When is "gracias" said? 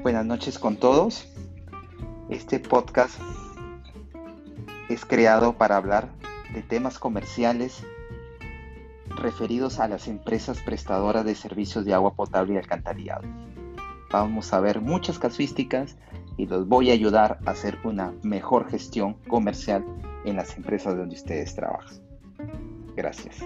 22.94-23.38